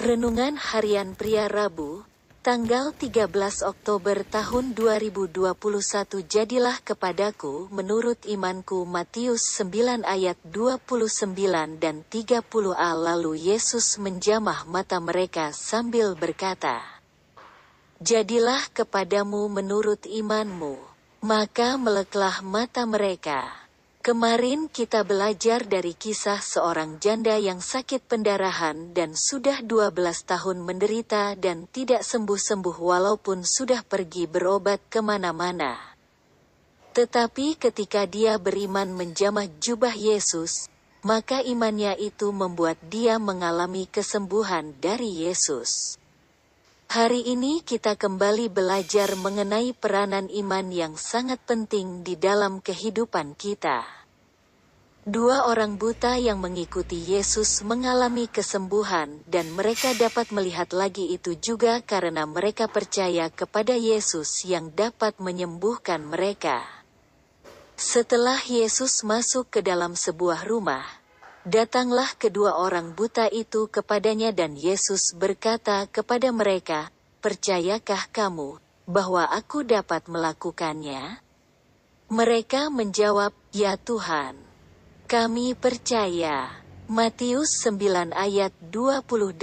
Renungan 0.00 0.56
Harian 0.56 1.12
Pria 1.12 1.44
Rabu, 1.44 2.08
tanggal 2.40 2.96
13 2.96 3.28
Oktober 3.68 4.24
tahun 4.24 4.72
2021 4.72 5.52
Jadilah 6.24 6.80
kepadaku 6.80 7.68
menurut 7.68 8.16
imanku 8.24 8.88
Matius 8.88 9.44
9 9.60 10.08
ayat 10.08 10.40
29 10.48 11.36
dan 11.76 12.00
30a 12.08 12.90
Lalu 12.96 13.44
Yesus 13.52 14.00
menjamah 14.00 14.64
mata 14.64 14.96
mereka 15.04 15.52
sambil 15.52 16.16
berkata, 16.16 16.80
Jadilah 18.00 18.72
kepadamu 18.72 19.52
menurut 19.52 20.08
imanmu. 20.08 20.80
Maka 21.20 21.76
meleklah 21.76 22.40
mata 22.40 22.88
mereka. 22.88 23.59
Kemarin 24.10 24.66
kita 24.66 25.06
belajar 25.06 25.62
dari 25.62 25.94
kisah 25.94 26.42
seorang 26.42 26.98
janda 26.98 27.38
yang 27.38 27.62
sakit 27.62 28.10
pendarahan 28.10 28.90
dan 28.90 29.14
sudah 29.14 29.62
12 29.62 29.94
tahun 30.26 30.66
menderita 30.66 31.38
dan 31.38 31.70
tidak 31.70 32.02
sembuh-sembuh 32.02 32.74
walaupun 32.74 33.46
sudah 33.46 33.86
pergi 33.86 34.26
berobat 34.26 34.82
ke 34.90 34.98
mana-mana. 34.98 35.78
Tetapi 36.90 37.54
ketika 37.54 38.02
dia 38.02 38.34
beriman 38.34 38.90
menjamah 38.90 39.46
jubah 39.62 39.94
Yesus, 39.94 40.66
maka 41.06 41.38
imannya 41.46 41.94
itu 41.94 42.34
membuat 42.34 42.82
dia 42.90 43.14
mengalami 43.22 43.86
kesembuhan 43.86 44.74
dari 44.82 45.22
Yesus. 45.22 46.02
Hari 46.90 47.30
ini 47.30 47.62
kita 47.62 47.94
kembali 47.94 48.50
belajar 48.50 49.14
mengenai 49.14 49.70
peranan 49.70 50.26
iman 50.26 50.66
yang 50.74 50.98
sangat 50.98 51.38
penting 51.46 52.02
di 52.02 52.18
dalam 52.18 52.58
kehidupan 52.58 53.38
kita. 53.38 53.99
Dua 55.10 55.50
orang 55.50 55.74
buta 55.74 56.22
yang 56.22 56.38
mengikuti 56.38 56.94
Yesus 56.94 57.66
mengalami 57.66 58.30
kesembuhan 58.30 59.26
dan 59.26 59.50
mereka 59.58 59.90
dapat 59.98 60.30
melihat 60.30 60.70
lagi 60.70 61.10
itu 61.10 61.34
juga 61.34 61.82
karena 61.82 62.30
mereka 62.30 62.70
percaya 62.70 63.26
kepada 63.26 63.74
Yesus 63.74 64.46
yang 64.46 64.70
dapat 64.70 65.18
menyembuhkan 65.18 66.06
mereka. 66.06 66.62
Setelah 67.74 68.38
Yesus 68.46 69.02
masuk 69.02 69.50
ke 69.50 69.66
dalam 69.66 69.98
sebuah 69.98 70.46
rumah, 70.46 70.86
Datanglah 71.40 72.14
kedua 72.14 72.60
orang 72.60 72.94
buta 72.94 73.26
itu 73.26 73.66
kepadanya 73.66 74.30
dan 74.30 74.54
Yesus 74.54 75.16
berkata 75.18 75.90
kepada 75.90 76.30
mereka, 76.30 76.92
Percayakah 77.18 78.14
kamu, 78.14 78.62
bahwa 78.86 79.26
aku 79.26 79.66
dapat 79.66 80.06
melakukannya? 80.06 81.18
Mereka 82.12 82.70
menjawab, 82.70 83.34
Ya 83.50 83.74
Tuhan. 83.74 84.49
Kami 85.10 85.58
percaya. 85.58 86.62
Matius 86.86 87.66
9 87.66 88.14
ayat 88.14 88.54
28 88.70 89.42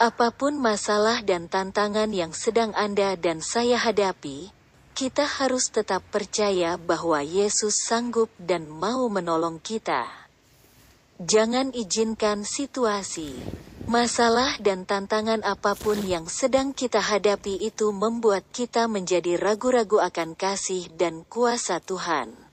Apa 0.00 0.28
pun 0.32 0.56
masalah 0.56 1.20
dan 1.20 1.52
tantangan 1.52 2.08
yang 2.08 2.32
sedang 2.32 2.72
Anda 2.72 3.12
dan 3.20 3.44
saya 3.44 3.76
hadapi, 3.76 4.48
kita 4.96 5.28
harus 5.28 5.68
tetap 5.68 6.00
percaya 6.08 6.80
bahwa 6.80 7.20
Yesus 7.20 7.76
sanggup 7.76 8.32
dan 8.40 8.72
mau 8.72 9.12
menolong 9.12 9.60
kita. 9.60 10.08
Jangan 11.20 11.76
izinkan 11.76 12.48
situasi, 12.48 13.36
masalah 13.84 14.56
dan 14.64 14.88
tantangan 14.88 15.44
apa 15.44 15.76
pun 15.76 16.00
yang 16.00 16.24
sedang 16.24 16.72
kita 16.72 17.04
hadapi 17.04 17.60
itu 17.60 17.92
membuat 17.92 18.48
kita 18.48 18.88
menjadi 18.88 19.36
ragu-ragu 19.36 20.00
akan 20.00 20.32
kasih 20.32 20.88
dan 20.96 21.28
kuasa 21.28 21.84
Tuhan. 21.84 22.47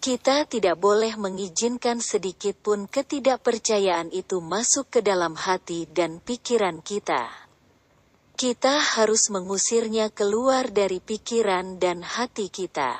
Kita 0.00 0.48
tidak 0.48 0.80
boleh 0.80 1.12
mengizinkan 1.20 2.00
sedikit 2.00 2.56
pun 2.56 2.88
ketidakpercayaan 2.88 4.08
itu 4.16 4.40
masuk 4.40 4.88
ke 4.88 5.04
dalam 5.04 5.36
hati 5.36 5.84
dan 5.92 6.24
pikiran 6.24 6.80
kita. 6.80 7.28
Kita 8.32 8.80
harus 8.80 9.28
mengusirnya 9.28 10.08
keluar 10.08 10.72
dari 10.72 11.04
pikiran 11.04 11.76
dan 11.76 12.00
hati 12.00 12.48
kita. 12.48 12.96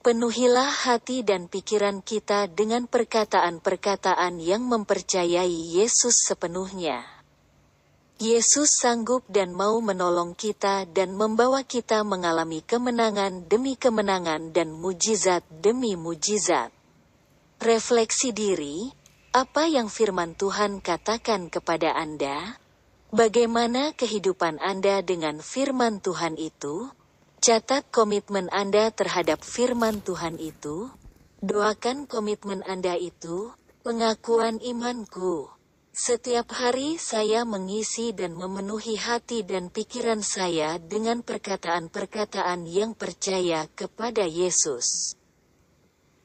Penuhilah 0.00 0.88
hati 0.88 1.20
dan 1.20 1.52
pikiran 1.52 2.00
kita 2.00 2.48
dengan 2.48 2.88
perkataan-perkataan 2.88 4.40
yang 4.40 4.64
mempercayai 4.64 5.76
Yesus 5.76 6.24
sepenuhnya. 6.24 7.21
Yesus 8.22 8.78
sanggup 8.78 9.26
dan 9.26 9.50
mau 9.50 9.82
menolong 9.82 10.38
kita 10.38 10.86
dan 10.86 11.18
membawa 11.18 11.66
kita 11.66 12.06
mengalami 12.06 12.62
kemenangan 12.62 13.50
demi 13.50 13.74
kemenangan 13.74 14.54
dan 14.54 14.70
mujizat 14.70 15.42
demi 15.50 15.98
mujizat. 15.98 16.70
Refleksi 17.58 18.30
diri, 18.30 18.94
apa 19.34 19.66
yang 19.66 19.90
firman 19.90 20.38
Tuhan 20.38 20.78
katakan 20.78 21.50
kepada 21.50 21.98
Anda? 21.98 22.62
Bagaimana 23.10 23.90
kehidupan 23.90 24.62
Anda 24.62 25.02
dengan 25.02 25.42
firman 25.42 25.98
Tuhan 25.98 26.38
itu? 26.38 26.94
Catat 27.42 27.90
komitmen 27.90 28.46
Anda 28.54 28.94
terhadap 28.94 29.42
firman 29.42 29.98
Tuhan 29.98 30.38
itu. 30.38 30.94
Doakan 31.42 32.06
komitmen 32.06 32.62
Anda 32.70 32.94
itu, 32.94 33.50
pengakuan 33.82 34.62
imanku. 34.62 35.50
Setiap 35.92 36.48
hari 36.56 36.96
saya 36.96 37.44
mengisi 37.44 38.16
dan 38.16 38.32
memenuhi 38.32 38.96
hati 38.96 39.44
dan 39.44 39.68
pikiran 39.68 40.24
saya 40.24 40.80
dengan 40.80 41.20
perkataan-perkataan 41.20 42.64
yang 42.64 42.96
percaya 42.96 43.68
kepada 43.76 44.24
Yesus. 44.24 45.20